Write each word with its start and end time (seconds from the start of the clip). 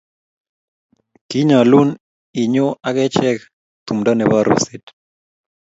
kinyolun 1.29 1.89
inyo 2.43 2.67
ak 2.87 2.95
achek 3.05 3.37
tumdo 3.85 4.11
nebo 4.15 4.35
arusit 4.41 4.85